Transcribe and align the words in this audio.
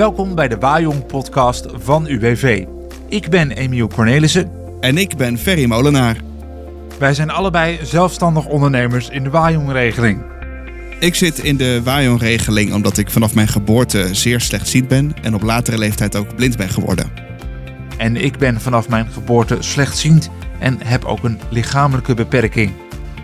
Welkom 0.00 0.34
bij 0.34 0.48
de 0.48 0.58
Wajong 0.58 1.06
podcast 1.06 1.66
van 1.74 2.06
UWV. 2.06 2.64
Ik 3.08 3.28
ben 3.28 3.50
Emiel 3.50 3.88
Cornelissen. 3.88 4.50
En 4.80 4.98
ik 4.98 5.16
ben 5.16 5.38
Ferry 5.38 5.64
Molenaar. 5.64 6.16
Wij 6.98 7.14
zijn 7.14 7.30
allebei 7.30 7.78
zelfstandig 7.82 8.46
ondernemers 8.46 9.08
in 9.08 9.22
de 9.22 9.30
Wajong-regeling. 9.30 10.22
Ik 11.00 11.14
zit 11.14 11.38
in 11.38 11.56
de 11.56 11.82
Wajong-regeling 11.82 12.72
omdat 12.72 12.98
ik 12.98 13.10
vanaf 13.10 13.34
mijn 13.34 13.48
geboorte 13.48 14.14
zeer 14.14 14.40
slechtziend 14.40 14.88
ben 14.88 15.14
en 15.22 15.34
op 15.34 15.42
latere 15.42 15.78
leeftijd 15.78 16.16
ook 16.16 16.34
blind 16.36 16.56
ben 16.56 16.68
geworden. 16.68 17.10
En 17.96 18.16
ik 18.16 18.38
ben 18.38 18.60
vanaf 18.60 18.88
mijn 18.88 19.06
geboorte 19.06 19.56
slechtziend 19.58 20.30
en 20.58 20.78
heb 20.84 21.04
ook 21.04 21.24
een 21.24 21.40
lichamelijke 21.48 22.14
beperking. 22.14 22.72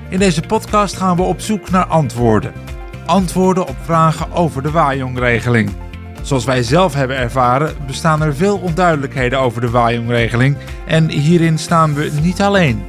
In 0.09 0.19
deze 0.19 0.41
podcast 0.41 0.97
gaan 0.97 1.17
we 1.17 1.23
op 1.23 1.41
zoek 1.41 1.71
naar 1.71 1.87
antwoorden. 1.87 2.53
Antwoorden 3.07 3.69
op 3.69 3.77
vragen 3.85 4.33
over 4.33 4.63
de 4.63 4.71
Wajong-regeling. 4.71 5.71
Zoals 6.27 6.45
wij 6.45 6.63
zelf 6.63 6.95
hebben 6.95 7.17
ervaren, 7.17 7.75
bestaan 7.87 8.23
er 8.23 8.37
veel 8.37 8.57
onduidelijkheden 8.57 9.41
over 9.41 9.61
de 9.61 9.71
Wajong-regeling 9.71 10.57
en 10.87 11.09
hierin 11.09 11.59
staan 11.59 11.95
we 11.95 12.11
niet 12.23 12.41
alleen. 12.41 12.83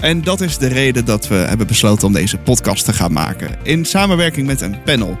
En 0.00 0.22
dat 0.22 0.40
is 0.40 0.58
de 0.58 0.66
reden 0.66 1.04
dat 1.04 1.28
we 1.28 1.34
hebben 1.34 1.66
besloten 1.66 2.06
om 2.06 2.12
deze 2.12 2.38
podcast 2.38 2.84
te 2.84 2.92
gaan 2.92 3.12
maken, 3.12 3.56
in 3.62 3.84
samenwerking 3.84 4.46
met 4.46 4.60
een 4.60 4.82
panel. 4.84 5.18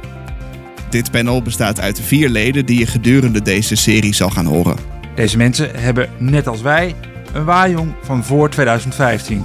Dit 0.90 1.10
panel 1.10 1.42
bestaat 1.42 1.80
uit 1.80 2.00
vier 2.00 2.28
leden 2.28 2.66
die 2.66 2.78
je 2.78 2.86
gedurende 2.86 3.42
deze 3.42 3.74
serie 3.74 4.14
zal 4.14 4.30
gaan 4.30 4.46
horen. 4.46 4.76
Deze 5.14 5.36
mensen 5.36 5.70
hebben, 5.74 6.08
net 6.18 6.48
als 6.48 6.60
wij, 6.60 6.94
een 7.32 7.44
Wajong 7.44 7.94
van 8.02 8.24
voor 8.24 8.50
2015. 8.50 9.44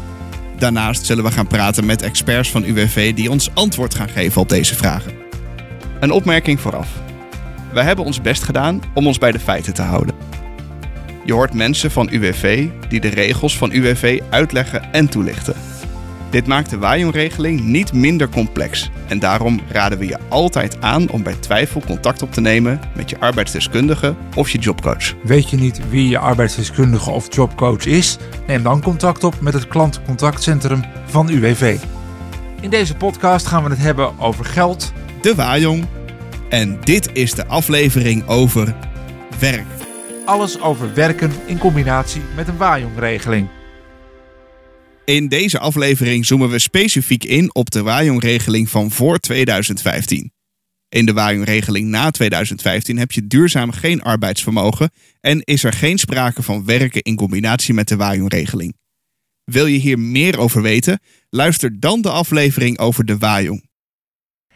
Daarnaast 0.57 1.05
zullen 1.05 1.23
we 1.23 1.31
gaan 1.31 1.47
praten 1.47 1.85
met 1.85 2.01
experts 2.01 2.51
van 2.51 2.63
UWV 2.63 3.13
die 3.13 3.31
ons 3.31 3.49
antwoord 3.53 3.95
gaan 3.95 4.09
geven 4.09 4.41
op 4.41 4.49
deze 4.49 4.75
vragen. 4.75 5.11
Een 5.99 6.11
opmerking 6.11 6.59
vooraf. 6.59 6.87
Wij 7.73 7.83
hebben 7.83 8.05
ons 8.05 8.21
best 8.21 8.43
gedaan 8.43 8.81
om 8.93 9.07
ons 9.07 9.17
bij 9.17 9.31
de 9.31 9.39
feiten 9.39 9.73
te 9.73 9.81
houden. 9.81 10.15
Je 11.25 11.33
hoort 11.33 11.53
mensen 11.53 11.91
van 11.91 12.09
UWV 12.11 12.67
die 12.89 12.99
de 12.99 13.07
regels 13.07 13.57
van 13.57 13.71
UWV 13.71 14.21
uitleggen 14.29 14.93
en 14.93 15.09
toelichten. 15.09 15.55
Dit 16.29 16.47
maakt 16.47 16.69
de 16.69 16.77
Wajong-regeling 16.77 17.61
niet 17.61 17.93
minder 17.93 18.29
complex 18.29 18.89
en 19.07 19.19
daarom 19.19 19.61
raden 19.69 19.97
we 19.97 20.05
je 20.05 20.17
altijd 20.29 20.81
aan 20.81 21.09
om 21.09 21.23
bij 21.23 21.35
twijfel 21.39 21.81
contact 21.85 22.21
op 22.21 22.31
te 22.31 22.41
nemen 22.41 22.79
met 22.95 23.09
je 23.09 23.19
arbeidsdeskundige 23.19 24.15
of 24.35 24.49
je 24.49 24.57
jobcoach. 24.57 25.13
Weet 25.23 25.49
je 25.49 25.57
niet 25.57 25.89
wie 25.89 26.09
je 26.09 26.17
arbeidsdeskundige 26.17 27.09
of 27.09 27.35
jobcoach 27.35 27.85
is? 27.85 28.17
Neem 28.47 28.63
dan 28.63 28.81
contact 28.81 29.23
op 29.23 29.41
met 29.41 29.53
het 29.53 29.67
klantencontactcentrum 29.67 30.83
van 31.05 31.29
UWV. 31.29 31.77
In 32.61 32.69
deze 32.69 32.95
podcast 32.95 33.45
gaan 33.45 33.63
we 33.63 33.69
het 33.69 33.79
hebben 33.79 34.19
over 34.19 34.45
geld, 34.45 34.93
De 35.21 35.35
Wajong 35.35 35.85
en 36.51 36.79
dit 36.83 37.09
is 37.13 37.33
de 37.33 37.45
aflevering 37.45 38.27
over 38.27 38.75
werk. 39.39 39.65
alles 40.25 40.59
over 40.59 40.93
werken 40.93 41.31
in 41.45 41.57
combinatie 41.57 42.21
met 42.35 42.47
een 42.47 42.57
Wajong-regeling. 42.57 43.47
In 45.05 45.27
deze 45.27 45.59
aflevering 45.59 46.25
zoomen 46.25 46.49
we 46.49 46.59
specifiek 46.59 47.23
in 47.23 47.55
op 47.55 47.71
de 47.71 47.81
Wajong-regeling 47.81 48.69
van 48.69 48.91
voor 48.91 49.19
2015. 49.19 50.31
In 50.89 51.05
de 51.05 51.13
Wajong-regeling 51.13 51.87
na 51.87 52.11
2015 52.11 52.97
heb 52.97 53.11
je 53.11 53.27
duurzaam 53.27 53.71
geen 53.71 54.01
arbeidsvermogen 54.01 54.91
en 55.21 55.41
is 55.43 55.63
er 55.63 55.73
geen 55.73 55.97
sprake 55.97 56.43
van 56.43 56.65
werken 56.65 57.01
in 57.01 57.15
combinatie 57.15 57.73
met 57.73 57.87
de 57.87 57.95
Wajong-regeling. 57.95 58.75
Wil 59.43 59.65
je 59.65 59.77
hier 59.77 59.99
meer 59.99 60.39
over 60.39 60.61
weten? 60.61 60.99
Luister 61.29 61.79
dan 61.79 62.01
de 62.01 62.09
aflevering 62.09 62.77
over 62.77 63.05
de 63.05 63.17
Wajong. 63.17 63.69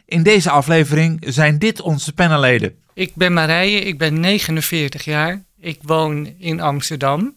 In 0.05 0.23
deze 0.23 0.49
aflevering 0.49 1.23
zijn 1.27 1.59
dit 1.59 1.81
onze 1.81 2.13
panelleden. 2.13 2.75
Ik 2.93 3.15
ben 3.15 3.33
Marije, 3.33 3.79
ik 3.79 3.97
ben 3.97 4.19
49 4.19 5.03
jaar. 5.03 5.43
Ik 5.59 5.79
woon 5.81 6.33
in 6.37 6.61
Amsterdam. 6.61 7.35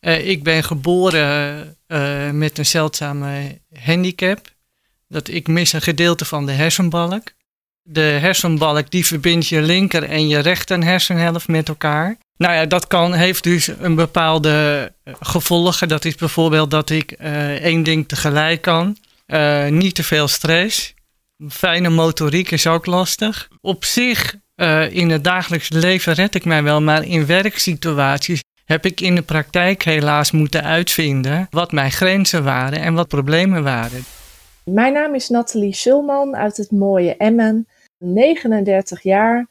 Eh, 0.00 0.28
ik 0.28 0.42
ben 0.42 0.64
geboren 0.64 1.76
eh, 1.86 2.30
met 2.30 2.58
een 2.58 2.66
zeldzame 2.66 3.60
handicap. 3.78 4.50
Dat 5.08 5.28
ik 5.28 5.48
mis 5.48 5.72
een 5.72 5.82
gedeelte 5.82 6.24
van 6.24 6.46
de 6.46 6.52
hersenbalk. 6.52 7.32
De 7.82 8.00
hersenbalk 8.00 8.90
die 8.90 9.06
verbindt 9.06 9.48
je 9.48 9.62
linker 9.62 10.02
en 10.02 10.28
je 10.28 10.38
rechter 10.38 10.84
hersenhelft 10.84 11.48
met 11.48 11.68
elkaar. 11.68 12.16
Nou 12.36 12.54
ja, 12.54 12.66
dat 12.66 12.86
kan, 12.86 13.12
heeft 13.12 13.42
dus 13.42 13.66
een 13.66 13.94
bepaalde 13.94 14.92
eh, 15.04 15.14
gevolgen. 15.20 15.88
Dat 15.88 16.04
is 16.04 16.14
bijvoorbeeld 16.14 16.70
dat 16.70 16.90
ik 16.90 17.12
één 17.12 17.82
ding 17.82 18.08
tegelijk 18.08 18.62
kan. 18.62 18.96
Niet 19.68 19.94
te 19.94 20.02
veel 20.02 20.28
stress. 20.28 20.94
Fijne 21.48 21.88
motoriek 21.88 22.50
is 22.50 22.66
ook 22.66 22.86
lastig. 22.86 23.48
Op 23.60 23.84
zich, 23.84 24.36
eh, 24.54 24.94
in 24.94 25.10
het 25.10 25.24
dagelijks 25.24 25.68
leven 25.68 26.12
red 26.12 26.34
ik 26.34 26.44
mij 26.44 26.62
wel, 26.62 26.80
maar 26.80 27.06
in 27.06 27.26
werksituaties 27.26 28.42
heb 28.64 28.84
ik 28.84 29.00
in 29.00 29.14
de 29.14 29.22
praktijk 29.22 29.82
helaas 29.82 30.30
moeten 30.30 30.62
uitvinden 30.64 31.46
wat 31.50 31.72
mijn 31.72 31.90
grenzen 31.90 32.44
waren 32.44 32.80
en 32.80 32.94
wat 32.94 33.08
problemen 33.08 33.62
waren. 33.62 34.02
Mijn 34.64 34.92
naam 34.92 35.14
is 35.14 35.28
Nathalie 35.28 35.74
Schulman 35.74 36.36
uit 36.36 36.56
het 36.56 36.70
mooie 36.70 37.16
Emmen, 37.16 37.66
39 37.98 39.02
jaar. 39.02 39.48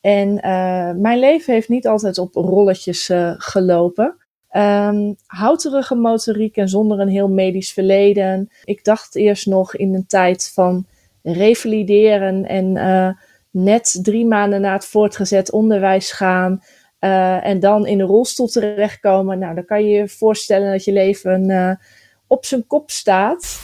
En 0.00 0.40
eh, 0.40 0.90
mijn 0.90 1.18
leven 1.18 1.54
heeft 1.54 1.68
niet 1.68 1.86
altijd 1.86 2.18
op 2.18 2.34
rolletjes 2.34 3.08
eh, 3.08 3.34
gelopen. 3.36 4.16
Ehm 4.48 5.12
houterige 5.26 5.94
motoriek 5.94 6.56
en 6.56 6.68
zonder 6.68 7.00
een 7.00 7.08
heel 7.08 7.28
medisch 7.28 7.72
verleden. 7.72 8.50
Ik 8.64 8.84
dacht 8.84 9.16
eerst 9.16 9.46
nog 9.46 9.76
in 9.76 9.94
een 9.94 10.06
tijd 10.06 10.50
van 10.54 10.86
revalideren 11.22 12.46
en 12.46 12.76
eh, 12.76 13.08
net 13.50 13.98
drie 14.02 14.26
maanden 14.26 14.60
na 14.60 14.72
het 14.72 14.84
voortgezet 14.84 15.50
onderwijs 15.52 16.12
gaan. 16.12 16.62
eh, 16.98 17.46
en 17.46 17.60
dan 17.60 17.86
in 17.86 18.00
een 18.00 18.06
rolstoel 18.06 18.46
terechtkomen. 18.48 19.38
Nou, 19.38 19.54
dan 19.54 19.64
kan 19.64 19.84
je 19.84 19.90
je 19.96 20.08
voorstellen 20.08 20.70
dat 20.72 20.84
je 20.84 20.92
leven 20.92 21.50
eh, 21.50 21.70
op 22.26 22.44
zijn 22.44 22.66
kop 22.66 22.90
staat. 22.90 23.60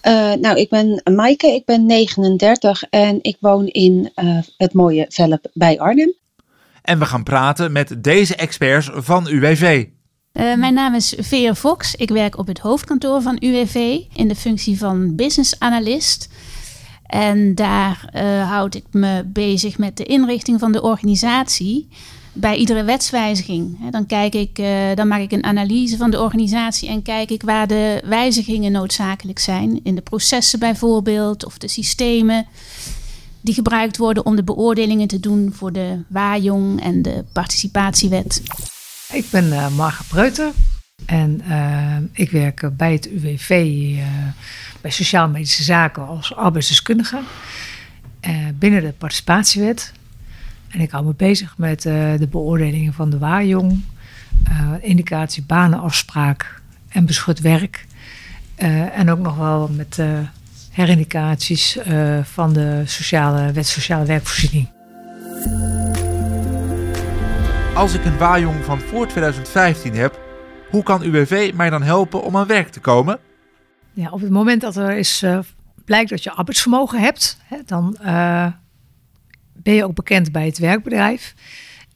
Eh, 0.00 0.32
nou, 0.32 0.56
ik 0.58 0.68
ben 0.68 1.00
Maaike, 1.14 1.46
ik 1.46 1.64
ben 1.64 1.86
39 1.86 2.82
en 2.90 3.18
ik 3.22 3.36
woon 3.40 3.66
in 3.66 4.10
eh, 4.14 4.38
het 4.56 4.72
mooie 4.72 5.06
Velp 5.08 5.50
bij 5.52 5.78
Arnhem. 5.78 6.14
En 6.82 6.98
we 6.98 7.04
gaan 7.04 7.22
praten 7.22 7.72
met 7.72 7.94
deze 8.02 8.34
experts 8.36 8.90
van 8.94 9.26
UWV. 9.28 9.86
Eh, 10.32 10.54
mijn 10.54 10.74
naam 10.74 10.94
is 10.94 11.14
Vera 11.18 11.54
Fox. 11.54 11.94
Ik 11.94 12.08
werk 12.08 12.38
op 12.38 12.46
het 12.46 12.58
hoofdkantoor 12.58 13.22
van 13.22 13.36
UWV 13.40 13.98
in 14.14 14.28
de 14.28 14.34
functie 14.34 14.78
van 14.78 15.14
business 15.16 15.58
analyst. 15.58 16.28
En 17.08 17.54
daar 17.54 18.08
eh, 18.12 18.48
houd 18.48 18.74
ik 18.74 18.84
me 18.90 19.24
bezig 19.26 19.78
met 19.78 19.96
de 19.96 20.04
inrichting 20.04 20.58
van 20.60 20.72
de 20.72 20.82
organisatie. 20.82 21.88
Bij 22.32 22.56
iedere 22.56 22.84
wetswijziging. 22.84 23.90
Dan, 23.90 24.06
kijk 24.06 24.34
ik, 24.34 24.58
eh, 24.58 24.70
dan 24.94 25.08
maak 25.08 25.20
ik 25.20 25.32
een 25.32 25.44
analyse 25.44 25.96
van 25.96 26.10
de 26.10 26.20
organisatie 26.20 26.88
en 26.88 27.02
kijk 27.02 27.30
ik 27.30 27.42
waar 27.42 27.66
de 27.66 28.02
wijzigingen 28.04 28.72
noodzakelijk 28.72 29.38
zijn. 29.38 29.80
In 29.82 29.94
de 29.94 30.00
processen 30.00 30.58
bijvoorbeeld, 30.58 31.44
of 31.44 31.58
de 31.58 31.68
systemen 31.68 32.46
die 33.40 33.54
gebruikt 33.54 33.96
worden 33.96 34.26
om 34.26 34.36
de 34.36 34.44
beoordelingen 34.44 35.08
te 35.08 35.20
doen 35.20 35.52
voor 35.54 35.72
de 35.72 36.02
WAJONG 36.08 36.80
en 36.80 37.02
de 37.02 37.24
participatiewet. 37.32 38.42
Ik 39.12 39.24
ben 39.30 39.52
eh 39.52 39.68
Marga 39.76 40.04
Breuter 40.08 40.52
en 41.08 41.40
eh, 41.48 41.96
ik 42.12 42.30
werk 42.30 42.70
bij 42.76 42.92
het 42.92 43.10
UWV 43.10 43.50
eh, 43.50 44.04
bij 44.80 44.90
Sociaal-Medische 44.90 45.62
Zaken 45.62 46.06
als 46.06 46.34
arbeidsdeskundige 46.34 47.20
eh, 48.20 48.34
binnen 48.54 48.82
de 48.82 48.92
participatiewet. 48.92 49.92
En 50.68 50.80
ik 50.80 50.90
hou 50.90 51.04
me 51.04 51.14
bezig 51.16 51.54
met 51.56 51.82
de 51.82 52.28
beoordelingen 52.30 52.92
van 52.92 53.10
de 53.10 53.18
WAJONG, 53.18 53.80
eh, 54.44 54.72
indicatie 54.80 55.42
banenafspraak 55.42 56.60
en 56.88 57.06
beschut 57.06 57.40
werk. 57.40 57.86
En 58.92 59.10
ook 59.10 59.18
nog 59.18 59.36
wel 59.36 59.68
met 59.68 59.98
herindicaties 60.70 61.78
van 62.22 62.52
de 62.52 62.82
sociale, 62.84 63.52
wet 63.52 63.66
sociale 63.66 64.04
werkvoorziening. 64.04 64.68
Als 67.74 67.94
ik 67.94 68.04
een 68.04 68.18
Wajong 68.18 68.64
van 68.64 68.80
voor 68.80 69.06
2015 69.06 69.94
heb, 69.94 70.27
hoe 70.70 70.82
kan 70.82 71.02
UWV 71.02 71.52
mij 71.54 71.70
dan 71.70 71.82
helpen 71.82 72.22
om 72.22 72.36
aan 72.36 72.46
werk 72.46 72.68
te 72.68 72.80
komen? 72.80 73.18
Ja, 73.92 74.10
op 74.10 74.20
het 74.20 74.30
moment 74.30 74.60
dat 74.60 74.76
er 74.76 74.96
is, 74.96 75.22
eh, 75.22 75.38
blijkt 75.84 76.10
dat 76.10 76.22
je 76.22 76.30
arbeidsvermogen 76.30 77.00
hebt, 77.00 77.38
hè, 77.44 77.58
dan 77.66 77.96
eh, 77.96 78.46
ben 79.54 79.74
je 79.74 79.84
ook 79.84 79.94
bekend 79.94 80.32
bij 80.32 80.46
het 80.46 80.58
werkbedrijf. 80.58 81.34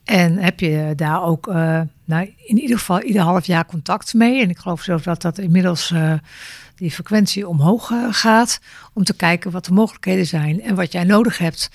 En 0.04 0.36
heb 0.36 0.60
je 0.60 0.92
daar 0.96 1.22
ook 1.22 1.48
eh, 1.48 1.80
nou, 2.04 2.34
in 2.36 2.58
ieder 2.58 2.78
geval 2.78 3.02
ieder 3.02 3.22
half 3.22 3.46
jaar 3.46 3.66
contact 3.66 4.14
mee. 4.14 4.42
En 4.42 4.50
ik 4.50 4.58
geloof 4.58 4.82
zelfs 4.82 5.04
dat 5.04 5.22
dat 5.22 5.38
inmiddels 5.38 5.94
die 6.74 6.90
frequentie 6.90 7.48
omhoog 7.48 7.92
gaat. 8.10 8.60
Om 8.94 9.04
te 9.04 9.16
kijken 9.16 9.50
wat 9.50 9.64
de 9.64 9.72
mogelijkheden 9.72 10.26
zijn 10.26 10.62
en 10.62 10.74
wat 10.74 10.92
jij 10.92 11.04
nodig 11.04 11.38
hebt. 11.38 11.70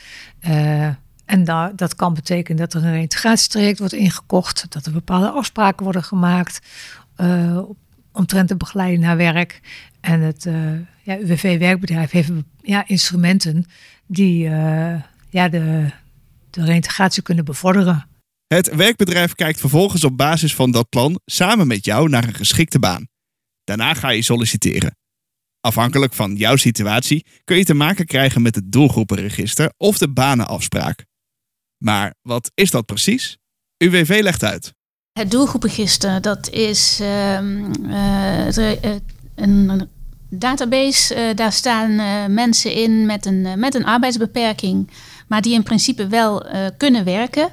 En 1.27 1.43
da- 1.43 1.71
dat 1.75 1.95
kan 1.95 2.13
betekenen 2.13 2.57
dat 2.57 2.73
er 2.73 2.83
een 2.83 2.91
reintegratietraject 2.91 3.79
wordt 3.79 3.93
ingekocht. 3.93 4.65
Dat 4.69 4.85
er 4.85 4.91
bepaalde 4.91 5.29
afspraken 5.29 5.83
worden 5.83 6.03
gemaakt. 6.03 6.59
eh, 7.15 7.59
omtrent 8.11 8.47
de 8.49 8.55
begeleiding 8.57 9.01
naar 9.03 9.17
werk. 9.17 9.61
En 10.01 10.21
het 10.21 10.45
eh, 10.45 10.71
ja, 11.03 11.17
UWV-werkbedrijf 11.19 12.11
heeft 12.11 12.31
ja, 12.61 12.87
instrumenten 12.87 13.65
die 14.07 14.47
eh, 14.47 15.01
ja, 15.29 15.49
de, 15.49 15.91
de 16.49 16.63
reintegratie 16.65 17.23
kunnen 17.23 17.45
bevorderen. 17.45 18.07
Het 18.47 18.75
werkbedrijf 18.75 19.33
kijkt 19.35 19.59
vervolgens 19.59 20.03
op 20.03 20.17
basis 20.17 20.55
van 20.55 20.71
dat 20.71 20.89
plan 20.89 21.19
samen 21.25 21.67
met 21.67 21.85
jou 21.85 22.09
naar 22.09 22.23
een 22.27 22.33
geschikte 22.33 22.79
baan. 22.79 23.07
Daarna 23.63 23.93
ga 23.93 24.09
je 24.09 24.21
solliciteren. 24.21 24.95
Afhankelijk 25.59 26.13
van 26.13 26.35
jouw 26.35 26.55
situatie 26.55 27.25
kun 27.43 27.57
je 27.57 27.65
te 27.65 27.73
maken 27.73 28.05
krijgen 28.05 28.41
met 28.41 28.55
het 28.55 28.71
doelgroepenregister 28.71 29.73
of 29.77 29.97
de 29.97 30.09
banenafspraak. 30.09 31.05
Maar 31.77 32.13
wat 32.21 32.51
is 32.53 32.71
dat 32.71 32.85
precies? 32.85 33.37
UWV 33.77 34.19
legt 34.21 34.43
uit. 34.43 34.73
Het 35.11 35.31
doelgroepenregister, 35.31 36.21
dat 36.21 36.49
is 36.49 36.99
ehm, 37.01 37.73
eh, 37.89 38.95
een 39.35 39.89
database. 40.29 41.15
Uh, 41.15 41.35
daar 41.35 41.51
staan 41.51 41.95
mensen 42.33 42.73
in 42.73 43.05
met 43.05 43.25
een, 43.25 43.59
met 43.59 43.75
een 43.75 43.85
arbeidsbeperking, 43.85 44.89
maar 45.27 45.41
die 45.41 45.53
in 45.53 45.63
principe 45.63 46.07
wel 46.07 46.45
kunnen 46.77 47.03
werken. 47.03 47.49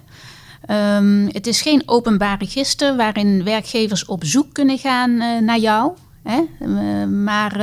Um, 0.71 1.29
het 1.33 1.47
is 1.47 1.63
geen 1.63 1.83
openbaar 1.87 2.39
register 2.39 2.97
waarin 2.97 3.45
werkgevers 3.45 4.05
op 4.05 4.25
zoek 4.25 4.53
kunnen 4.53 4.79
gaan 4.79 5.17
naar 5.45 5.59
jou. 5.59 5.93
Hè? 6.23 6.67
maar 7.07 7.57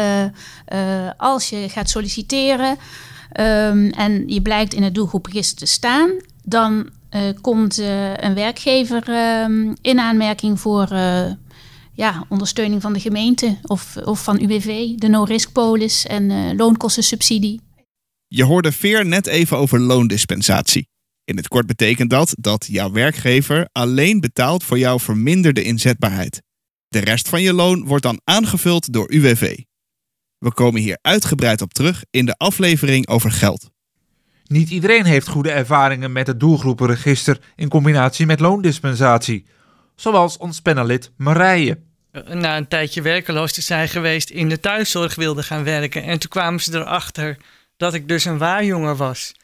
als 1.17 1.49
je 1.49 1.69
gaat 1.69 1.89
solliciteren 1.89 2.77
en 3.91 4.23
je 4.27 4.41
blijkt 4.41 4.73
in 4.73 4.83
het 4.83 4.95
doelgroepregister 4.95 5.57
te 5.57 5.65
staan, 5.65 6.11
dan 6.43 6.89
uh, 7.11 7.21
komt 7.41 7.79
uh, 7.79 8.13
een 8.13 8.33
werkgever 8.33 9.09
uh, 9.09 9.73
in 9.81 9.99
aanmerking 9.99 10.59
voor 10.59 10.87
ja, 11.93 12.25
ondersteuning 12.29 12.81
van 12.81 12.93
de 12.93 12.99
gemeente 12.99 13.57
of, 13.61 13.97
of 13.97 14.23
van 14.23 14.41
UWV, 14.41 14.95
de 14.95 15.07
no-risk 15.07 15.51
polis 15.51 16.05
en 16.05 16.55
loonkostensubsidie. 16.55 17.61
Je 18.27 18.43
hoorde 18.43 18.71
Veer 18.71 19.05
net 19.05 19.27
even 19.27 19.57
over 19.57 19.79
loondispensatie. 19.79 20.89
In 21.23 21.37
het 21.37 21.47
kort 21.47 21.65
betekent 21.65 22.09
dat 22.09 22.35
dat 22.39 22.65
jouw 22.69 22.91
werkgever 22.91 23.69
alleen 23.71 24.19
betaalt 24.19 24.63
voor 24.63 24.79
jouw 24.79 24.99
verminderde 24.99 25.63
inzetbaarheid. 25.63 26.41
De 26.87 26.99
rest 26.99 27.29
van 27.29 27.41
je 27.41 27.53
loon 27.53 27.85
wordt 27.85 28.03
dan 28.03 28.21
aangevuld 28.23 28.93
door 28.93 29.11
UWV. 29.11 29.57
We 30.37 30.53
komen 30.53 30.81
hier 30.81 30.97
uitgebreid 31.01 31.61
op 31.61 31.73
terug 31.73 32.03
in 32.09 32.25
de 32.25 32.37
aflevering 32.37 33.07
over 33.07 33.31
geld. 33.31 33.70
Niet 34.51 34.69
iedereen 34.69 35.05
heeft 35.05 35.27
goede 35.27 35.51
ervaringen 35.51 36.11
met 36.11 36.27
het 36.27 36.39
doelgroepenregister 36.39 37.39
in 37.55 37.69
combinatie 37.69 38.25
met 38.25 38.39
loondispensatie, 38.39 39.45
zoals 39.95 40.37
ons 40.37 40.59
panelid 40.59 41.11
Marije. 41.17 41.79
Na 42.27 42.57
een 42.57 42.67
tijdje 42.67 43.01
werkeloos 43.01 43.53
te 43.53 43.61
zijn 43.61 43.89
geweest 43.89 44.29
in 44.29 44.49
de 44.49 44.59
thuiszorg 44.59 45.15
wilde 45.15 45.43
gaan 45.43 45.63
werken. 45.63 46.03
En 46.03 46.19
toen 46.19 46.29
kwamen 46.29 46.59
ze 46.59 46.77
erachter 46.77 47.37
dat 47.77 47.93
ik 47.93 48.07
dus 48.07 48.25
een 48.25 48.37
waarjongen 48.37 48.97
was. 48.97 49.35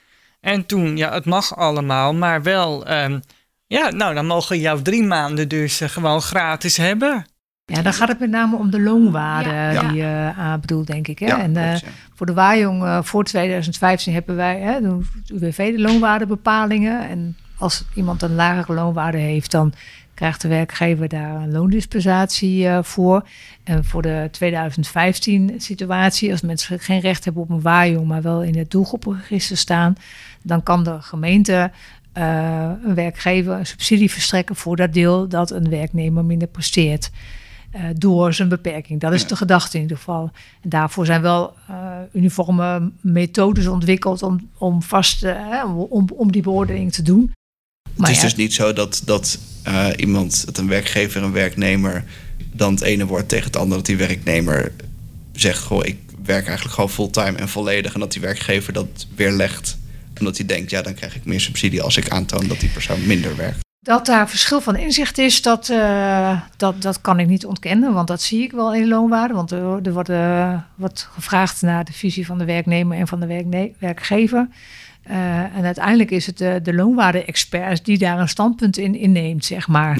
En 0.41 0.65
toen, 0.65 0.97
ja, 0.97 1.13
het 1.13 1.25
mag 1.25 1.55
allemaal, 1.55 2.13
maar 2.13 2.43
wel, 2.43 2.91
um, 2.91 3.21
ja, 3.67 3.89
nou, 3.89 4.13
dan 4.13 4.25
mogen 4.25 4.59
jou 4.59 4.81
drie 4.81 5.03
maanden 5.03 5.47
dus 5.47 5.81
uh, 5.81 5.89
gewoon 5.89 6.21
gratis 6.21 6.77
hebben. 6.77 7.25
Ja, 7.73 7.81
dan 7.81 7.93
gaat 7.93 8.07
het 8.07 8.19
met 8.19 8.29
name 8.29 8.57
om 8.57 8.71
de 8.71 8.81
loonwaarde 8.81 9.79
die 9.79 9.97
je 9.97 10.33
uh, 10.37 10.53
bedoelt, 10.55 10.87
denk 10.87 11.07
ik. 11.07 11.19
Hè? 11.19 11.25
en 11.25 11.57
uh, 11.57 11.75
voor 12.13 12.25
de 12.25 12.33
Waarjong 12.33 12.83
uh, 12.83 12.99
voor 13.03 13.23
2015 13.23 14.13
hebben 14.13 14.35
wij 14.35 14.59
hè, 14.59 14.81
de 14.81 14.99
UWV 15.27 15.71
de 15.71 15.81
loonwaardebepalingen. 15.81 17.09
En 17.09 17.37
als 17.57 17.83
iemand 17.95 18.21
een 18.21 18.35
lagere 18.35 18.73
loonwaarde 18.73 19.17
heeft, 19.17 19.51
dan 19.51 19.73
krijgt 20.13 20.41
de 20.41 20.47
werkgever 20.47 21.07
daar 21.07 21.35
een 21.35 21.51
loondispensatie 21.51 22.67
voor. 22.81 23.27
En 23.63 23.85
voor 23.85 24.01
de 24.01 24.27
2015 24.31 25.53
situatie, 25.57 26.31
als 26.31 26.41
mensen 26.41 26.79
geen 26.79 26.99
recht 26.99 27.25
hebben 27.25 27.43
op 27.43 27.49
een 27.49 27.61
Waarjong, 27.61 28.07
maar 28.07 28.21
wel 28.21 28.43
in 28.43 28.57
het 28.57 28.71
doelgroepenregister 28.71 29.57
staan, 29.57 29.95
dan 30.41 30.63
kan 30.63 30.83
de 30.83 31.01
gemeente 31.01 31.71
een 32.13 32.95
werkgever 32.95 33.53
een 33.53 33.65
subsidie 33.65 34.11
verstrekken 34.11 34.55
voor 34.55 34.75
dat 34.75 34.93
deel 34.93 35.27
dat 35.27 35.51
een 35.51 35.69
werknemer 35.69 36.25
minder 36.25 36.47
presteert. 36.47 37.11
Uh, 37.77 37.83
door 37.95 38.33
zijn 38.33 38.49
beperking. 38.49 38.99
Dat 38.99 39.13
is 39.13 39.27
de 39.27 39.35
gedachte 39.35 39.75
in 39.75 39.81
ieder 39.81 39.97
geval. 39.97 40.31
En 40.61 40.69
daarvoor 40.69 41.05
zijn 41.05 41.21
wel 41.21 41.53
uh, 41.69 41.97
uniforme 42.13 42.91
methodes 43.01 43.67
ontwikkeld 43.67 44.23
om, 44.23 44.49
om 44.57 44.81
vast 44.81 45.23
uh, 45.23 45.63
om, 45.89 46.09
om 46.15 46.31
die 46.31 46.41
beoordeling 46.41 46.93
te 46.93 47.01
doen. 47.01 47.31
Maar 47.95 48.07
het 48.07 48.15
is 48.15 48.21
ja, 48.21 48.27
dus 48.27 48.37
niet 48.37 48.53
zo 48.53 48.73
dat, 48.73 49.01
dat 49.05 49.39
iemand, 49.95 50.45
dat 50.45 50.57
een 50.57 50.67
werkgever, 50.67 51.23
een 51.23 51.31
werknemer, 51.31 52.03
dan 52.51 52.73
het 52.73 52.81
ene 52.81 53.05
woord 53.05 53.29
tegen 53.29 53.45
het 53.45 53.55
andere, 53.55 53.75
dat 53.75 53.85
die 53.85 53.97
werknemer 53.97 54.71
zegt: 55.31 55.63
Goh, 55.63 55.85
ik 55.85 55.97
werk 56.27 56.45
eigenlijk 56.45 56.75
gewoon 56.75 56.89
fulltime 56.89 57.37
en 57.37 57.49
volledig. 57.49 57.93
En 57.93 57.99
dat 57.99 58.11
die 58.11 58.21
werkgever 58.21 58.73
dat 58.73 59.07
weer 59.15 59.31
legt. 59.31 59.77
Omdat 60.19 60.37
hij 60.37 60.45
denkt, 60.45 60.69
ja, 60.69 60.81
dan 60.81 60.93
krijg 60.93 61.15
ik 61.15 61.25
meer 61.25 61.41
subsidie 61.41 61.81
als 61.81 61.97
ik 61.97 62.09
aantoon 62.09 62.47
dat 62.47 62.59
die 62.59 62.69
persoon 62.69 63.07
minder 63.07 63.35
werkt. 63.35 63.66
Dat 63.87 64.05
daar 64.05 64.29
verschil 64.29 64.61
van 64.61 64.75
inzicht 64.75 65.17
is, 65.17 65.41
dat, 65.41 65.69
uh, 65.69 66.41
dat, 66.57 66.81
dat 66.81 67.01
kan 67.01 67.19
ik 67.19 67.27
niet 67.27 67.45
ontkennen. 67.45 67.93
Want 67.93 68.07
dat 68.07 68.21
zie 68.21 68.43
ik 68.43 68.51
wel 68.51 68.73
in 68.73 68.81
de 68.81 68.87
loonwaarde. 68.87 69.33
Want 69.33 69.51
er, 69.51 69.79
er 69.83 69.93
wordt, 69.93 70.09
uh, 70.09 70.53
wordt 70.75 71.09
gevraagd 71.13 71.61
naar 71.61 71.83
de 71.83 71.93
visie 71.93 72.25
van 72.25 72.37
de 72.37 72.45
werknemer 72.45 72.97
en 72.97 73.07
van 73.07 73.19
de 73.19 73.73
werkgever. 73.79 74.47
Uh, 75.09 75.57
en 75.57 75.63
uiteindelijk 75.63 76.11
is 76.11 76.25
het 76.25 76.37
de, 76.37 76.59
de 76.63 76.73
loonwaarde-expert 76.73 77.85
die 77.85 77.97
daar 77.97 78.19
een 78.19 78.29
standpunt 78.29 78.77
in 78.77 78.95
inneemt, 78.95 79.45
zeg 79.45 79.67
maar. 79.67 79.99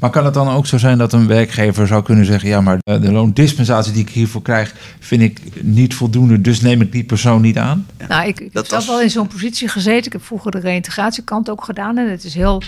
Maar 0.00 0.10
kan 0.10 0.24
het 0.24 0.34
dan 0.34 0.48
ook 0.48 0.66
zo 0.66 0.78
zijn 0.78 0.98
dat 0.98 1.12
een 1.12 1.26
werkgever 1.26 1.86
zou 1.86 2.02
kunnen 2.02 2.24
zeggen: 2.24 2.48
ja, 2.48 2.60
maar 2.60 2.78
de 2.82 3.12
loondispensatie 3.12 3.92
die 3.92 4.02
ik 4.02 4.10
hiervoor 4.10 4.42
krijg, 4.42 4.74
vind 4.98 5.22
ik 5.22 5.62
niet 5.62 5.94
voldoende, 5.94 6.40
dus 6.40 6.60
neem 6.60 6.80
ik 6.80 6.92
die 6.92 7.04
persoon 7.04 7.40
niet 7.40 7.58
aan? 7.58 7.86
Nou, 8.08 8.28
ik, 8.28 8.40
ik 8.40 8.52
heb 8.52 8.66
was... 8.66 8.86
wel 8.86 9.00
in 9.00 9.10
zo'n 9.10 9.26
positie 9.26 9.68
gezeten. 9.68 10.06
Ik 10.06 10.12
heb 10.12 10.24
vroeger 10.24 10.50
de 10.50 10.58
reïntegratiekant 10.58 11.50
ook 11.50 11.64
gedaan. 11.64 11.98
En 11.98 12.10
het 12.10 12.24
is 12.24 12.34
heel. 12.34 12.62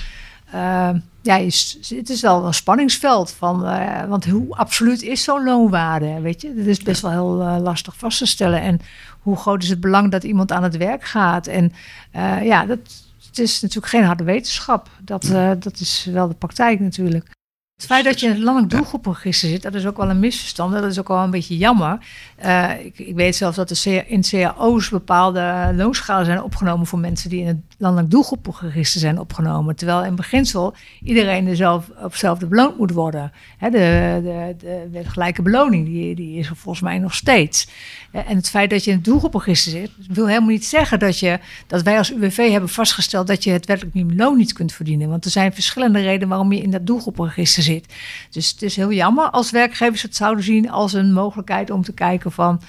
Uh, 0.54 0.88
ja, 1.22 1.38
het 1.38 2.10
is 2.10 2.20
wel 2.20 2.46
een 2.46 2.54
spanningsveld 2.54 3.34
van, 3.38 3.64
uh, 3.64 4.04
want 4.08 4.24
hoe 4.24 4.56
absoluut 4.56 5.02
is 5.02 5.22
zo'n 5.22 5.44
loonwaarde? 5.44 6.20
Weet 6.20 6.40
je, 6.40 6.54
dat 6.54 6.66
is 6.66 6.82
best 6.82 7.02
wel 7.02 7.10
heel 7.10 7.40
uh, 7.40 7.56
lastig 7.62 7.94
vast 7.96 8.18
te 8.18 8.26
stellen. 8.26 8.60
En 8.60 8.80
hoe 9.20 9.36
groot 9.36 9.62
is 9.62 9.68
het 9.68 9.80
belang 9.80 10.10
dat 10.10 10.24
iemand 10.24 10.52
aan 10.52 10.62
het 10.62 10.76
werk 10.76 11.04
gaat? 11.04 11.46
En 11.46 11.72
ja, 12.42 12.66
dat, 12.66 12.78
het 13.32 13.40
is 13.40 13.60
natuurlijk 13.60 13.92
geen 13.92 14.04
harde 14.04 14.24
wetenschap. 14.24 14.88
Dat, 15.02 15.24
uh, 15.24 15.50
dat 15.58 15.80
is 15.80 16.04
wel 16.04 16.28
de 16.28 16.34
praktijk 16.34 16.80
natuurlijk. 16.80 17.30
Het 17.82 17.90
feit 17.90 18.04
dat 18.04 18.20
je 18.20 18.26
in 18.26 18.32
het 18.32 18.42
landelijk 18.42 18.72
doelgroepregister 18.72 19.48
zit, 19.48 19.62
dat 19.62 19.74
is 19.74 19.86
ook 19.86 19.96
wel 19.96 20.10
een 20.10 20.20
misverstand. 20.20 20.72
Dat 20.72 20.84
is 20.84 20.98
ook 20.98 21.08
wel 21.08 21.18
een 21.18 21.30
beetje 21.30 21.56
jammer. 21.56 21.98
Uh, 22.44 22.70
ik, 22.84 22.98
ik, 22.98 23.14
weet 23.14 23.36
zelfs 23.36 23.56
dat 23.56 23.70
er 23.70 24.08
in 24.08 24.22
cao's 24.22 24.88
bepaalde 24.88 25.72
loonschalen 25.76 26.24
zijn 26.24 26.42
opgenomen 26.42 26.86
voor 26.86 26.98
mensen 26.98 27.30
die 27.30 27.40
in 27.40 27.46
het 27.46 27.56
landelijk 27.78 28.10
doelgroepregister 28.10 29.00
zijn 29.00 29.18
opgenomen. 29.18 29.76
Terwijl 29.76 30.04
in 30.04 30.14
beginsel 30.14 30.74
iedereen 31.02 31.46
er 31.46 31.56
zelf, 31.56 31.88
op 31.88 32.10
hetzelfde 32.10 32.46
beloond 32.46 32.78
moet 32.78 32.90
worden. 32.90 33.32
He, 33.58 33.70
de, 33.70 34.20
de, 34.22 34.54
de, 34.58 34.88
de, 34.92 35.04
gelijke 35.04 35.42
beloning 35.42 35.86
die, 35.86 36.14
die 36.14 36.38
is 36.38 36.48
er 36.48 36.56
volgens 36.56 36.84
mij 36.84 36.98
nog 36.98 37.14
steeds. 37.14 37.68
En 38.12 38.36
het 38.36 38.50
feit 38.50 38.70
dat 38.70 38.84
je 38.84 38.90
in 38.90 38.96
het 38.96 39.04
doelgroepregister 39.04 39.72
zit, 39.72 39.90
wil 40.08 40.26
helemaal 40.26 40.48
niet 40.48 40.64
zeggen 40.64 40.98
dat, 40.98 41.18
je, 41.18 41.38
dat 41.66 41.82
wij 41.82 41.98
als 41.98 42.12
UWV 42.12 42.50
hebben 42.50 42.68
vastgesteld 42.68 43.26
dat 43.26 43.44
je 43.44 43.50
het 43.50 43.66
wettelijk 43.66 43.94
minimumloon 43.94 44.36
niet 44.36 44.52
kunt 44.52 44.72
verdienen. 44.72 45.08
Want 45.08 45.24
er 45.24 45.30
zijn 45.30 45.52
verschillende 45.52 46.00
redenen 46.00 46.28
waarom 46.28 46.52
je 46.52 46.62
in 46.62 46.70
dat 46.70 46.86
doelgroepregister 46.86 47.62
zit. 47.62 47.71
Dus 48.30 48.50
het 48.50 48.62
is 48.62 48.76
heel 48.76 48.92
jammer 48.92 49.30
als 49.30 49.50
werkgevers 49.50 50.02
het 50.02 50.16
zouden 50.16 50.44
zien 50.44 50.70
als 50.70 50.92
een 50.92 51.12
mogelijkheid 51.12 51.70
om 51.70 51.82
te 51.82 51.92
kijken 51.92 52.32
van 52.32 52.60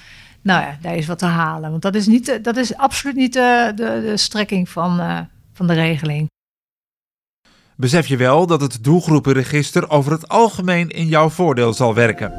nou 0.42 0.62
ja, 0.62 0.78
daar 0.80 0.96
is 0.96 1.06
wat 1.06 1.18
te 1.18 1.26
halen. 1.26 1.70
Want 1.70 1.82
dat 1.82 1.94
is, 1.94 2.06
niet, 2.06 2.38
dat 2.42 2.56
is 2.56 2.76
absoluut 2.76 3.16
niet 3.16 3.32
de, 3.32 3.72
de, 3.74 4.02
de 4.04 4.16
strekking 4.16 4.68
van, 4.68 5.00
uh, 5.00 5.20
van 5.52 5.66
de 5.66 5.72
regeling. 5.72 6.30
Besef 7.76 8.06
je 8.06 8.16
wel 8.16 8.46
dat 8.46 8.60
het 8.60 8.84
doelgroepenregister 8.84 9.90
over 9.90 10.12
het 10.12 10.28
algemeen 10.28 10.88
in 10.88 11.06
jouw 11.06 11.28
voordeel 11.28 11.72
zal 11.72 11.94
werken? 11.94 12.32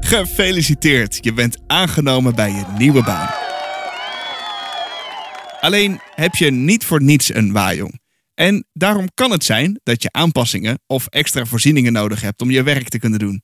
Gefeliciteerd, 0.00 1.18
je 1.20 1.32
bent 1.32 1.58
aangenomen 1.66 2.34
bij 2.34 2.50
je 2.50 2.64
nieuwe 2.78 3.02
baan. 3.04 3.28
Alleen 5.60 6.00
heb 6.14 6.34
je 6.34 6.50
niet 6.50 6.84
voor 6.84 7.02
niets 7.02 7.34
een 7.34 7.52
waaijong. 7.52 8.00
En 8.38 8.66
daarom 8.72 9.08
kan 9.14 9.30
het 9.30 9.44
zijn 9.44 9.80
dat 9.82 10.02
je 10.02 10.12
aanpassingen 10.12 10.78
of 10.86 11.06
extra 11.06 11.44
voorzieningen 11.44 11.92
nodig 11.92 12.20
hebt 12.20 12.40
om 12.42 12.50
je 12.50 12.62
werk 12.62 12.88
te 12.88 12.98
kunnen 12.98 13.18
doen. 13.18 13.42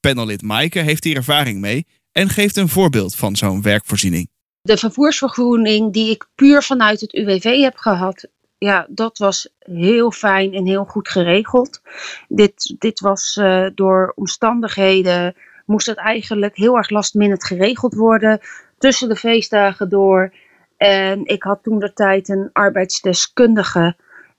Panellid 0.00 0.42
Maaike 0.42 0.78
heeft 0.78 1.04
hier 1.04 1.16
ervaring 1.16 1.60
mee 1.60 1.86
en 2.12 2.28
geeft 2.28 2.56
een 2.56 2.68
voorbeeld 2.68 3.14
van 3.14 3.36
zo'n 3.36 3.62
werkvoorziening. 3.62 4.30
De 4.62 4.76
vervoersvergoeding 4.76 5.92
die 5.92 6.10
ik 6.10 6.28
puur 6.34 6.62
vanuit 6.62 7.00
het 7.00 7.14
UWV 7.14 7.60
heb 7.60 7.76
gehad, 7.76 8.28
ja, 8.58 8.86
dat 8.90 9.18
was 9.18 9.48
heel 9.58 10.10
fijn 10.10 10.54
en 10.54 10.66
heel 10.66 10.84
goed 10.84 11.08
geregeld. 11.08 11.80
Dit, 12.28 12.74
dit 12.78 13.00
was 13.00 13.36
uh, 13.40 13.66
door 13.74 14.12
omstandigheden, 14.16 15.34
moest 15.66 15.86
het 15.86 15.98
eigenlijk 15.98 16.56
heel 16.56 16.76
erg 16.76 16.90
last 16.90 17.14
minute 17.14 17.46
geregeld 17.46 17.94
worden. 17.94 18.40
Tussen 18.78 19.08
de 19.08 19.16
feestdagen 19.16 19.88
door. 19.88 20.34
En 20.76 21.26
ik 21.26 21.42
had 21.42 21.62
toen 21.62 21.78
de 21.78 21.92
tijd 21.92 22.28
een 22.28 22.50
arbeidsdeskundige. 22.52 23.96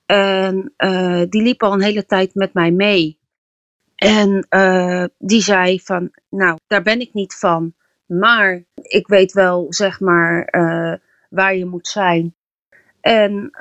En 0.09 0.73
uh, 0.77 1.21
die 1.29 1.41
liep 1.41 1.63
al 1.63 1.73
een 1.73 1.81
hele 1.81 2.05
tijd 2.05 2.35
met 2.35 2.53
mij 2.53 2.71
mee. 2.71 3.19
En 3.95 4.47
uh, 4.49 5.05
die 5.17 5.41
zei 5.41 5.79
van, 5.79 6.11
nou, 6.29 6.57
daar 6.67 6.81
ben 6.81 6.99
ik 6.99 7.13
niet 7.13 7.35
van. 7.35 7.73
Maar 8.05 8.63
ik 8.75 9.07
weet 9.07 9.31
wel, 9.31 9.65
zeg 9.69 9.99
maar, 9.99 10.47
uh, 10.51 10.93
waar 11.29 11.55
je 11.55 11.65
moet 11.65 11.87
zijn. 11.87 12.35
En 13.01 13.51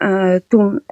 toen 0.49 0.83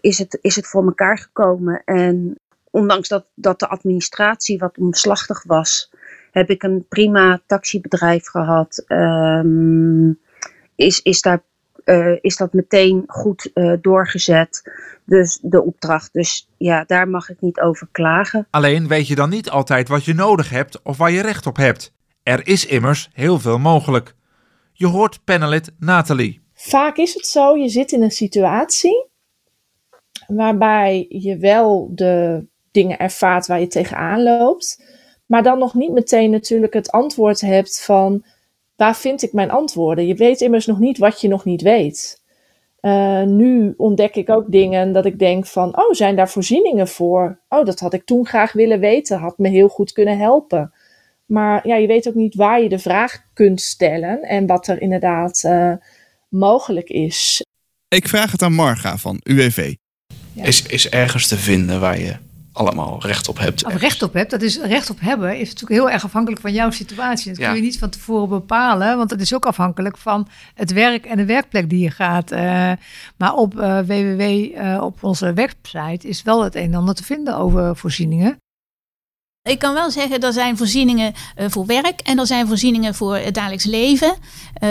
is, 0.00 0.18
het, 0.18 0.38
is 0.40 0.56
het 0.56 0.66
voor 0.66 0.84
elkaar 0.84 1.18
gekomen. 1.18 1.82
En 1.84 2.38
ondanks 2.70 3.08
dat, 3.08 3.26
dat 3.34 3.58
de 3.58 3.68
administratie 3.68 4.58
wat 4.58 4.78
omslachtig 4.78 5.42
was, 5.42 5.92
heb 6.30 6.50
ik 6.50 6.62
een 6.62 6.86
prima 6.88 7.40
taxibedrijf 7.46 8.26
gehad. 8.26 8.84
Um, 8.88 10.20
is, 10.74 11.02
is, 11.02 11.20
daar, 11.20 11.42
uh, 11.84 12.16
is 12.20 12.36
dat 12.36 12.52
meteen 12.52 13.04
goed 13.06 13.50
uh, 13.54 13.76
doorgezet. 13.80 14.62
Dus 15.04 15.38
de 15.42 15.64
opdracht. 15.64 16.12
Dus 16.12 16.48
ja, 16.56 16.84
daar 16.86 17.08
mag 17.08 17.30
ik 17.30 17.40
niet 17.40 17.60
over 17.60 17.88
klagen. 17.92 18.46
Alleen 18.50 18.88
weet 18.88 19.06
je 19.06 19.14
dan 19.14 19.28
niet 19.28 19.50
altijd 19.50 19.88
wat 19.88 20.04
je 20.04 20.14
nodig 20.14 20.50
hebt 20.50 20.82
of 20.82 20.96
waar 20.96 21.10
je 21.10 21.22
recht 21.22 21.46
op 21.46 21.56
hebt. 21.56 21.92
Er 22.22 22.46
is 22.46 22.66
immers 22.66 23.10
heel 23.12 23.38
veel 23.38 23.58
mogelijk. 23.58 24.14
Je 24.72 24.86
hoort 24.86 25.24
panelid 25.24 25.72
Nathalie. 25.78 26.40
Vaak 26.54 26.96
is 26.96 27.14
het 27.14 27.26
zo, 27.26 27.56
je 27.56 27.68
zit 27.68 27.92
in 27.92 28.02
een 28.02 28.10
situatie 28.10 29.08
waarbij 30.26 31.06
je 31.08 31.36
wel 31.36 31.90
de 31.94 32.46
dingen 32.70 32.98
ervaart 32.98 33.46
waar 33.46 33.60
je 33.60 33.66
tegenaan 33.66 34.22
loopt, 34.22 34.84
maar 35.26 35.42
dan 35.42 35.58
nog 35.58 35.74
niet 35.74 35.92
meteen 35.92 36.30
natuurlijk 36.30 36.72
het 36.72 36.90
antwoord 36.90 37.40
hebt 37.40 37.84
van 37.84 38.24
waar 38.80 38.96
vind 38.96 39.22
ik 39.22 39.32
mijn 39.32 39.50
antwoorden? 39.50 40.06
Je 40.06 40.14
weet 40.14 40.40
immers 40.40 40.66
nog 40.66 40.78
niet 40.78 40.98
wat 40.98 41.20
je 41.20 41.28
nog 41.28 41.44
niet 41.44 41.62
weet. 41.62 42.22
Uh, 42.80 43.22
nu 43.22 43.74
ontdek 43.76 44.14
ik 44.14 44.30
ook 44.30 44.44
dingen 44.50 44.92
dat 44.92 45.04
ik 45.04 45.18
denk 45.18 45.46
van, 45.46 45.78
oh, 45.78 45.92
zijn 45.92 46.16
daar 46.16 46.30
voorzieningen 46.30 46.88
voor? 46.88 47.40
Oh, 47.48 47.64
dat 47.64 47.80
had 47.80 47.92
ik 47.92 48.04
toen 48.04 48.26
graag 48.26 48.52
willen 48.52 48.80
weten, 48.80 49.18
had 49.18 49.38
me 49.38 49.48
heel 49.48 49.68
goed 49.68 49.92
kunnen 49.92 50.18
helpen. 50.18 50.72
Maar 51.26 51.66
ja, 51.66 51.76
je 51.76 51.86
weet 51.86 52.08
ook 52.08 52.14
niet 52.14 52.34
waar 52.34 52.62
je 52.62 52.68
de 52.68 52.78
vraag 52.78 53.18
kunt 53.34 53.60
stellen 53.60 54.22
en 54.22 54.46
wat 54.46 54.68
er 54.68 54.80
inderdaad 54.80 55.42
uh, 55.46 55.72
mogelijk 56.28 56.88
is. 56.88 57.44
Ik 57.88 58.08
vraag 58.08 58.32
het 58.32 58.42
aan 58.42 58.54
Marga 58.54 58.96
van 58.96 59.20
UWV. 59.22 59.74
Ja. 60.32 60.44
Is, 60.44 60.66
is 60.66 60.88
ergens 60.88 61.28
te 61.28 61.36
vinden 61.36 61.80
waar 61.80 61.98
je 61.98 62.16
allemaal 62.60 62.96
recht 63.02 63.28
op 63.28 63.38
hebt. 63.38 63.64
Of 63.64 63.74
recht 63.74 64.02
op 64.02 64.12
hebt, 64.12 64.30
dat 64.30 64.42
is 64.42 64.58
recht 64.58 64.90
op 64.90 65.00
hebben, 65.00 65.38
is 65.38 65.48
natuurlijk 65.48 65.80
heel 65.80 65.90
erg 65.90 66.04
afhankelijk 66.04 66.40
van 66.40 66.52
jouw 66.52 66.70
situatie. 66.70 67.32
Dat 67.32 67.46
kun 67.46 67.54
je 67.54 67.62
niet 67.62 67.78
van 67.78 67.90
tevoren 67.90 68.28
bepalen, 68.28 68.96
want 68.96 69.10
het 69.10 69.20
is 69.20 69.34
ook 69.34 69.46
afhankelijk 69.46 69.98
van 69.98 70.28
het 70.54 70.72
werk 70.72 71.04
en 71.04 71.16
de 71.16 71.24
werkplek 71.24 71.70
die 71.70 71.80
je 71.80 71.90
gaat. 71.90 72.32
Uh, 72.32 72.72
maar 73.16 73.34
op 73.34 73.54
uh, 73.54 73.78
www, 73.78 74.20
uh, 74.20 74.82
op 74.82 75.02
onze 75.02 75.32
website, 75.32 76.08
is 76.08 76.22
wel 76.22 76.44
het 76.44 76.54
een 76.54 76.62
en 76.62 76.74
ander 76.74 76.94
te 76.94 77.04
vinden 77.04 77.36
over 77.36 77.76
voorzieningen. 77.76 78.38
Ik 79.42 79.58
kan 79.58 79.74
wel 79.74 79.90
zeggen, 79.90 80.20
er 80.20 80.32
zijn 80.32 80.56
voorzieningen 80.56 81.12
voor 81.36 81.66
werk 81.66 82.00
en 82.00 82.18
er 82.18 82.26
zijn 82.26 82.46
voorzieningen 82.46 82.94
voor 82.94 83.16
het 83.16 83.34
dagelijks 83.34 83.64
leven. 83.64 84.14
Uh, 84.62 84.70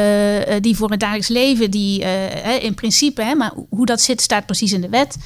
die 0.62 0.76
voor 0.76 0.90
het 0.90 1.00
dagelijks 1.00 1.28
leven, 1.28 1.72
die 1.72 2.02
uh, 2.02 2.64
in 2.64 2.74
principe, 2.74 3.22
hè, 3.22 3.36
maar 3.36 3.52
hoe 3.70 3.86
dat 3.86 4.02
zit, 4.02 4.22
staat 4.22 4.46
precies 4.46 4.74
in 4.74 4.82
de 4.82 4.90
wet, 4.90 5.18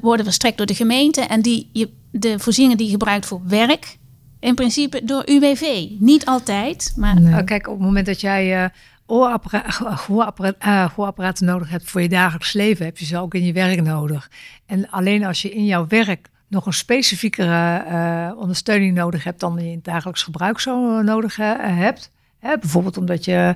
worden 0.00 0.24
verstrekt 0.24 0.56
door 0.56 0.66
de 0.66 0.74
gemeente. 0.74 1.20
En 1.20 1.42
die, 1.42 1.70
je, 1.72 1.90
de 2.10 2.38
voorzieningen 2.38 2.76
die 2.76 2.86
je 2.86 2.92
gebruikt 2.92 3.26
voor 3.26 3.40
werk, 3.46 3.96
in 4.40 4.54
principe 4.54 5.04
door 5.04 5.22
UWV. 5.26 5.86
Niet 5.98 6.26
altijd, 6.26 6.92
maar... 6.96 7.20
Nee. 7.20 7.44
Kijk, 7.44 7.66
op 7.66 7.74
het 7.74 7.86
moment 7.86 8.06
dat 8.06 8.20
jij 8.20 8.70
gehoorapparaten 9.06 11.46
nodig 11.46 11.70
hebt 11.70 11.90
voor 11.90 12.02
je 12.02 12.08
dagelijks 12.08 12.52
leven, 12.52 12.84
heb 12.84 12.98
je 12.98 13.04
ze 13.04 13.18
ook 13.18 13.34
in 13.34 13.44
je 13.44 13.52
werk 13.52 13.82
nodig. 13.82 14.30
En 14.66 14.90
alleen 14.90 15.24
als 15.24 15.42
je 15.42 15.50
in 15.50 15.64
jouw 15.64 15.86
werk 15.88 16.28
nog 16.48 16.66
een 16.66 16.72
specifiekere 16.72 17.84
uh, 17.88 18.30
ondersteuning 18.40 18.94
nodig 18.94 19.24
hebt 19.24 19.40
dan 19.40 19.56
je 19.56 19.68
in 19.68 19.74
het 19.74 19.84
dagelijks 19.84 20.22
gebruik 20.22 20.60
zo 20.60 21.02
nodig 21.02 21.38
uh, 21.38 21.54
hebt. 21.58 22.12
Hè, 22.38 22.58
bijvoorbeeld 22.58 22.96
omdat 22.96 23.24
je 23.24 23.54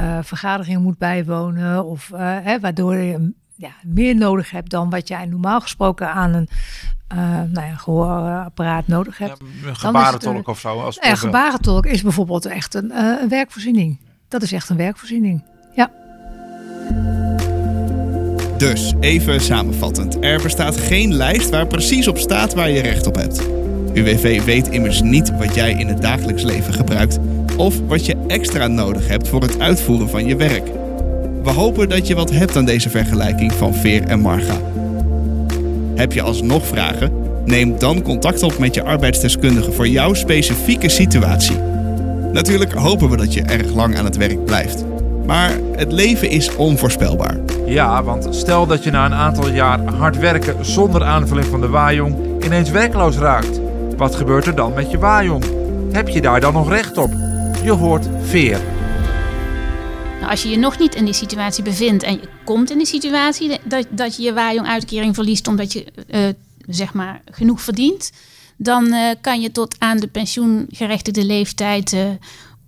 uh, 0.00 0.18
vergaderingen 0.22 0.82
moet 0.82 0.98
bijwonen 0.98 1.84
of 1.84 2.10
hè, 2.16 2.60
waardoor 2.60 2.96
je 2.96 3.32
ja, 3.56 3.70
meer 3.82 4.16
nodig 4.16 4.50
hebt 4.50 4.70
dan 4.70 4.90
wat 4.90 5.08
jij 5.08 5.26
normaal 5.26 5.60
gesproken 5.60 6.12
aan 6.12 6.34
een 6.34 6.48
nou 7.52 7.66
ja, 7.66 7.74
gehoorapparaat 7.74 8.86
nodig 8.86 9.18
hebt. 9.18 9.38
Ja, 9.62 9.68
een 9.68 9.76
gebarentolk 9.76 10.48
of 10.48 10.58
zo. 10.60 10.80
Als 10.80 10.98
ja, 11.00 11.14
gebarentolk 11.14 11.86
is 11.86 12.02
bijvoorbeeld 12.02 12.46
echt 12.46 12.74
een, 12.74 12.90
een 12.96 13.28
werkvoorziening. 13.28 14.00
Dat 14.28 14.42
is 14.42 14.52
echt 14.52 14.68
een 14.68 14.76
werkvoorziening. 14.76 15.44
Ja. 15.74 15.90
Dus, 18.58 18.94
even 19.00 19.40
samenvattend. 19.40 20.24
Er 20.24 20.42
bestaat 20.42 20.76
geen 20.76 21.14
lijst 21.14 21.50
waar 21.50 21.66
precies 21.66 22.08
op 22.08 22.18
staat 22.18 22.54
waar 22.54 22.70
je 22.70 22.80
recht 22.80 23.06
op 23.06 23.14
hebt. 23.14 23.48
UWV 23.94 24.44
weet 24.44 24.68
immers 24.68 25.00
niet 25.00 25.36
wat 25.36 25.54
jij 25.54 25.72
in 25.72 25.88
het 25.88 26.02
dagelijks 26.02 26.42
leven 26.42 26.74
gebruikt 26.74 27.18
of 27.56 27.80
wat 27.80 28.06
je 28.06 28.24
extra 28.26 28.66
nodig 28.66 29.08
hebt 29.08 29.28
voor 29.28 29.42
het 29.42 29.60
uitvoeren 29.60 30.08
van 30.08 30.26
je 30.26 30.36
werk. 30.36 30.85
We 31.46 31.52
hopen 31.52 31.88
dat 31.88 32.06
je 32.06 32.14
wat 32.14 32.30
hebt 32.30 32.56
aan 32.56 32.64
deze 32.64 32.90
vergelijking 32.90 33.52
van 33.52 33.74
Veer 33.74 34.02
en 34.02 34.20
Marga. 34.20 34.56
Heb 35.94 36.12
je 36.12 36.22
alsnog 36.22 36.66
vragen? 36.66 37.12
Neem 37.44 37.78
dan 37.78 38.02
contact 38.02 38.42
op 38.42 38.58
met 38.58 38.74
je 38.74 38.82
arbeidsdeskundige 38.82 39.72
voor 39.72 39.88
jouw 39.88 40.14
specifieke 40.14 40.88
situatie. 40.88 41.56
Natuurlijk 42.32 42.72
hopen 42.72 43.10
we 43.10 43.16
dat 43.16 43.34
je 43.34 43.42
erg 43.42 43.74
lang 43.74 43.98
aan 43.98 44.04
het 44.04 44.16
werk 44.16 44.44
blijft. 44.44 44.84
Maar 45.26 45.50
het 45.76 45.92
leven 45.92 46.30
is 46.30 46.56
onvoorspelbaar. 46.56 47.36
Ja, 47.66 48.02
want 48.02 48.28
stel 48.30 48.66
dat 48.66 48.84
je 48.84 48.90
na 48.90 49.04
een 49.04 49.14
aantal 49.14 49.50
jaar 49.50 49.94
hard 49.94 50.18
werken 50.18 50.64
zonder 50.64 51.04
aanvulling 51.04 51.46
van 51.46 51.60
de 51.60 51.68
waaijong 51.68 52.16
ineens 52.44 52.70
werkloos 52.70 53.16
raakt. 53.16 53.60
Wat 53.96 54.14
gebeurt 54.14 54.46
er 54.46 54.54
dan 54.54 54.72
met 54.74 54.90
je 54.90 54.98
waaijong? 54.98 55.44
Heb 55.92 56.08
je 56.08 56.20
daar 56.20 56.40
dan 56.40 56.52
nog 56.52 56.68
recht 56.68 56.98
op? 56.98 57.10
Je 57.62 57.72
hoort 57.72 58.08
veer. 58.22 58.58
Nou, 60.16 60.30
als 60.30 60.42
je 60.42 60.48
je 60.48 60.56
nog 60.56 60.78
niet 60.78 60.94
in 60.94 61.04
die 61.04 61.14
situatie 61.14 61.64
bevindt 61.64 62.02
en 62.02 62.12
je 62.12 62.28
komt 62.44 62.70
in 62.70 62.78
die 62.78 62.86
situatie 62.86 63.58
dat, 63.64 63.86
dat 63.90 64.16
je 64.16 64.22
je 64.22 64.32
waaijong-uitkering 64.32 65.14
verliest 65.14 65.48
omdat 65.48 65.72
je 65.72 65.86
uh, 66.10 66.28
zeg 66.66 66.94
maar 66.94 67.22
genoeg 67.30 67.60
verdient, 67.60 68.12
dan 68.56 68.86
uh, 68.86 69.10
kan 69.20 69.40
je 69.40 69.52
tot 69.52 69.74
aan 69.78 69.98
de 69.98 70.06
pensioengerechtigde 70.06 71.24
leeftijd 71.24 71.92
uh, 71.92 72.08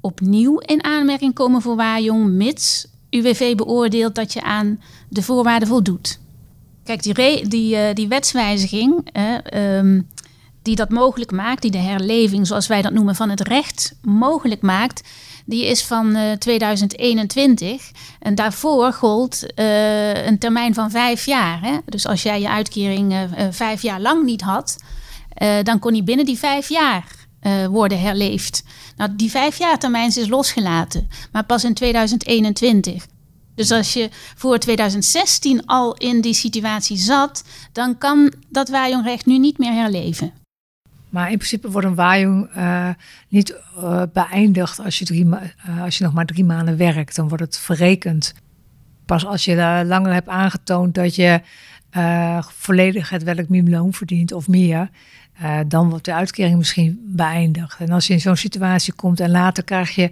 opnieuw 0.01 0.59
in 0.59 0.85
aanmerking 0.85 1.35
komen 1.35 1.63
voor 1.63 1.77
waaijong, 1.77 2.31
mits 2.31 2.87
UWV 3.11 3.55
beoordeelt 3.55 4.15
dat 4.15 4.33
je 4.33 4.43
aan 4.43 4.81
de 5.09 5.23
voorwaarden 5.23 5.69
voldoet. 5.69 6.19
Kijk, 6.85 7.03
die, 7.03 7.49
die, 7.49 7.95
die 7.95 8.09
wetswijziging 8.09 9.11
um, 9.55 10.09
die 10.63 10.77
dat 10.77 10.91
mogelijk 10.91 11.31
maakt, 11.31 11.63
die 11.63 11.71
de 11.71 11.79
herleving, 11.79 12.47
zoals 12.47 12.67
wij 12.67 12.83
dat 12.83 12.93
noemen, 12.93 13.15
van 13.15 13.31
het 13.31 13.41
recht 13.41 13.95
mogelijk 14.03 14.63
maakt, 14.63 15.09
die 15.49 15.67
is 15.67 15.85
van 15.85 16.17
uh, 16.17 16.33
2021. 16.33 17.91
En 18.21 18.35
daarvoor 18.35 18.93
gold 18.93 19.47
uh, 19.55 20.27
een 20.27 20.39
termijn 20.39 20.75
van 20.75 20.91
vijf 20.91 21.27
jaar. 21.27 21.61
Hè? 21.63 21.77
Dus 21.85 22.07
als 22.07 22.23
jij 22.23 22.41
je 22.41 22.49
uitkering 22.49 23.13
uh, 23.13 23.47
vijf 23.51 23.83
jaar 23.83 24.01
lang 24.01 24.25
niet 24.25 24.41
had, 24.41 24.77
dan 25.63 25.79
kon 25.79 25.93
die 25.93 26.03
binnen 26.03 26.27
die 26.27 26.39
vijf 26.39 26.69
jaar 26.69 27.05
worden 27.71 28.01
herleefd. 28.01 28.63
Nou, 28.97 29.11
die 29.17 29.31
vijfjaartermijn 29.31 30.09
is 30.09 30.29
losgelaten, 30.29 31.09
maar 31.33 31.45
pas 31.45 31.65
in 31.65 31.75
2021. 31.75 33.07
Dus 33.55 33.71
als 33.71 33.93
je 33.93 34.09
voor 34.37 34.59
2016 34.59 35.67
al 35.67 35.95
in 35.95 36.21
die 36.21 36.35
situatie 36.35 36.97
zat, 36.97 37.45
dan 37.73 37.99
kan 37.99 38.33
dat 38.49 38.69
waaijongrecht 38.69 39.27
nu 39.27 39.39
niet 39.39 39.59
meer 39.59 39.73
herleven. 39.73 40.33
Maar 41.09 41.31
in 41.31 41.37
principe 41.37 41.71
wordt 41.71 41.87
een 41.87 41.95
waaijong 41.95 42.49
uh, 42.57 42.89
niet 43.29 43.57
uh, 43.79 44.03
beëindigd 44.13 44.79
als 44.79 44.99
je, 44.99 45.15
uh, 45.15 45.83
als 45.83 45.99
je 45.99 46.05
nog 46.05 46.13
maar 46.13 46.27
drie 46.27 46.45
maanden 46.45 46.77
werkt. 46.77 47.17
Dan 47.17 47.29
wordt 47.29 47.45
het 47.45 47.59
verrekend. 47.59 48.35
Pas 49.07 49.27
als 49.27 49.45
je 49.45 49.83
langer 49.87 50.13
hebt 50.13 50.29
aangetoond 50.29 50.95
dat 50.95 51.15
je 51.15 51.41
volledig 52.41 53.11
het 53.11 53.23
werkminimumloon 53.23 53.93
verdient 53.93 54.33
of 54.33 54.49
meer, 54.49 54.91
dan 55.67 55.91
wordt 55.91 56.05
de 56.05 56.15
uitkering 56.15 56.57
misschien 56.57 57.01
beëindigd. 57.07 57.81
En 57.81 57.91
als 57.91 58.07
je 58.07 58.13
in 58.13 58.21
zo'n 58.21 58.37
situatie 58.37 58.93
komt 58.93 59.21
en 59.21 59.31
later 59.31 59.65
krijg 59.65 59.95
je, 59.95 60.11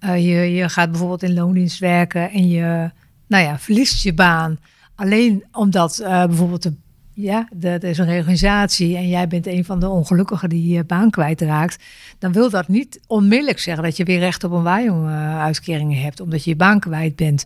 je, 0.00 0.52
je 0.54 0.68
gaat 0.68 0.90
bijvoorbeeld 0.90 1.22
in 1.22 1.34
loondienst 1.34 1.78
werken 1.78 2.30
en 2.30 2.48
je, 2.48 2.90
nou 3.26 3.44
ja, 3.44 3.58
verliest 3.58 4.02
je 4.02 4.14
baan. 4.14 4.58
Alleen 4.94 5.44
omdat 5.52 6.00
bijvoorbeeld 6.04 6.62
de, 6.62 6.72
ja, 7.14 7.48
er 7.60 7.84
is 7.84 7.98
een 7.98 8.06
reorganisatie 8.06 8.96
en 8.96 9.08
jij 9.08 9.28
bent 9.28 9.46
een 9.46 9.64
van 9.64 9.80
de 9.80 9.88
ongelukkigen 9.88 10.48
die 10.48 10.72
je 10.72 10.84
baan 10.84 11.10
kwijtraakt. 11.10 11.84
Dan 12.18 12.32
wil 12.32 12.50
dat 12.50 12.68
niet 12.68 13.00
onmiddellijk 13.06 13.58
zeggen 13.58 13.84
dat 13.84 13.96
je 13.96 14.04
weer 14.04 14.18
recht 14.18 14.44
op 14.44 14.52
een 14.52 14.62
waaijong-uitkering 14.62 16.02
hebt, 16.02 16.20
omdat 16.20 16.44
je 16.44 16.50
je 16.50 16.56
baan 16.56 16.80
kwijt 16.80 17.16
bent. 17.16 17.44